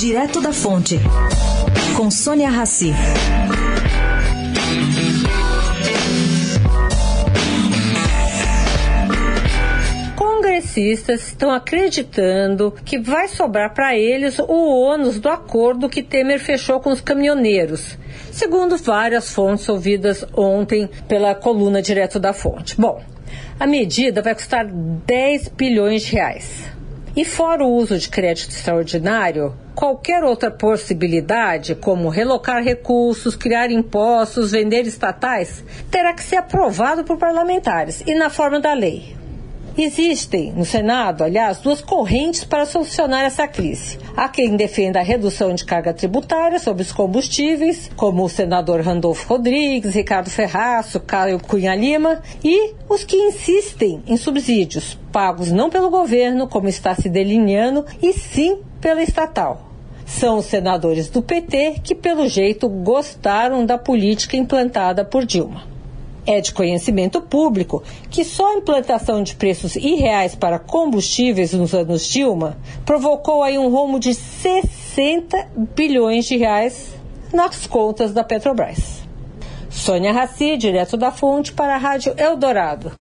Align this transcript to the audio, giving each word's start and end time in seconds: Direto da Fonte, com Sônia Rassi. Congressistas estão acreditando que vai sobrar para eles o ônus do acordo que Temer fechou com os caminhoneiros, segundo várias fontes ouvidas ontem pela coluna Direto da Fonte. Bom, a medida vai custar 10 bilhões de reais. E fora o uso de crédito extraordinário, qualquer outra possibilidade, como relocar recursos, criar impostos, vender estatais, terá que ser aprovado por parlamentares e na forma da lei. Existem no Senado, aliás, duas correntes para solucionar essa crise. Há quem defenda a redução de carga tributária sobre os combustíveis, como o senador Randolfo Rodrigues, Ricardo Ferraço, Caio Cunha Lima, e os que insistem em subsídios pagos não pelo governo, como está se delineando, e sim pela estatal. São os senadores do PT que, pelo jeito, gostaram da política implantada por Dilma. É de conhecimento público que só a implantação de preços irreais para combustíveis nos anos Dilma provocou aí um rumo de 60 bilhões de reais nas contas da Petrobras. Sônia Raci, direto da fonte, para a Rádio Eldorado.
Direto 0.00 0.40
da 0.40 0.50
Fonte, 0.50 0.98
com 1.94 2.10
Sônia 2.10 2.48
Rassi. 2.48 2.90
Congressistas 10.16 11.26
estão 11.26 11.50
acreditando 11.50 12.74
que 12.82 12.98
vai 12.98 13.28
sobrar 13.28 13.74
para 13.74 13.94
eles 13.94 14.38
o 14.38 14.80
ônus 14.80 15.20
do 15.20 15.28
acordo 15.28 15.86
que 15.86 16.02
Temer 16.02 16.40
fechou 16.40 16.80
com 16.80 16.88
os 16.88 17.02
caminhoneiros, 17.02 17.98
segundo 18.32 18.78
várias 18.78 19.30
fontes 19.34 19.68
ouvidas 19.68 20.24
ontem 20.34 20.88
pela 21.08 21.34
coluna 21.34 21.82
Direto 21.82 22.18
da 22.18 22.32
Fonte. 22.32 22.74
Bom, 22.80 23.02
a 23.58 23.66
medida 23.66 24.22
vai 24.22 24.34
custar 24.34 24.66
10 24.66 25.48
bilhões 25.48 26.06
de 26.06 26.12
reais. 26.12 26.79
E 27.16 27.24
fora 27.24 27.64
o 27.64 27.74
uso 27.74 27.98
de 27.98 28.08
crédito 28.08 28.50
extraordinário, 28.50 29.54
qualquer 29.74 30.22
outra 30.22 30.50
possibilidade, 30.50 31.74
como 31.74 32.08
relocar 32.08 32.62
recursos, 32.62 33.34
criar 33.34 33.70
impostos, 33.70 34.52
vender 34.52 34.86
estatais, 34.86 35.64
terá 35.90 36.14
que 36.14 36.22
ser 36.22 36.36
aprovado 36.36 37.02
por 37.02 37.18
parlamentares 37.18 38.02
e 38.06 38.14
na 38.14 38.30
forma 38.30 38.60
da 38.60 38.72
lei. 38.72 39.19
Existem 39.78 40.52
no 40.52 40.64
Senado, 40.64 41.22
aliás, 41.22 41.58
duas 41.58 41.80
correntes 41.80 42.44
para 42.44 42.66
solucionar 42.66 43.24
essa 43.24 43.46
crise. 43.46 43.98
Há 44.16 44.28
quem 44.28 44.56
defenda 44.56 44.98
a 44.98 45.02
redução 45.02 45.54
de 45.54 45.64
carga 45.64 45.94
tributária 45.94 46.58
sobre 46.58 46.82
os 46.82 46.92
combustíveis, 46.92 47.90
como 47.96 48.24
o 48.24 48.28
senador 48.28 48.80
Randolfo 48.80 49.28
Rodrigues, 49.28 49.94
Ricardo 49.94 50.28
Ferraço, 50.28 51.00
Caio 51.00 51.38
Cunha 51.38 51.74
Lima, 51.74 52.20
e 52.42 52.74
os 52.88 53.04
que 53.04 53.16
insistem 53.16 54.02
em 54.06 54.16
subsídios 54.16 54.98
pagos 55.12 55.50
não 55.50 55.70
pelo 55.70 55.88
governo, 55.88 56.48
como 56.48 56.68
está 56.68 56.94
se 56.94 57.08
delineando, 57.08 57.86
e 58.02 58.12
sim 58.12 58.58
pela 58.80 59.02
estatal. 59.02 59.70
São 60.04 60.38
os 60.38 60.46
senadores 60.46 61.08
do 61.08 61.22
PT 61.22 61.76
que, 61.84 61.94
pelo 61.94 62.28
jeito, 62.28 62.68
gostaram 62.68 63.64
da 63.64 63.78
política 63.78 64.36
implantada 64.36 65.04
por 65.04 65.24
Dilma. 65.24 65.62
É 66.26 66.40
de 66.40 66.52
conhecimento 66.52 67.20
público 67.20 67.82
que 68.10 68.24
só 68.24 68.52
a 68.52 68.56
implantação 68.56 69.22
de 69.22 69.34
preços 69.34 69.76
irreais 69.76 70.34
para 70.34 70.58
combustíveis 70.58 71.52
nos 71.52 71.74
anos 71.74 72.06
Dilma 72.06 72.58
provocou 72.84 73.42
aí 73.42 73.58
um 73.58 73.68
rumo 73.68 73.98
de 73.98 74.14
60 74.14 75.48
bilhões 75.74 76.26
de 76.26 76.36
reais 76.36 76.94
nas 77.32 77.66
contas 77.66 78.12
da 78.12 78.24
Petrobras. 78.24 79.00
Sônia 79.70 80.12
Raci, 80.12 80.56
direto 80.56 80.96
da 80.96 81.12
fonte, 81.12 81.52
para 81.52 81.76
a 81.76 81.78
Rádio 81.78 82.12
Eldorado. 82.16 82.92